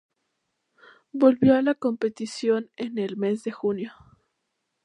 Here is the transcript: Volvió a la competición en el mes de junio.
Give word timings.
Volvió 1.11 1.55
a 1.55 1.61
la 1.61 1.75
competición 1.75 2.71
en 2.75 2.97
el 2.97 3.17
mes 3.17 3.43
de 3.43 3.51
junio. 3.51 3.93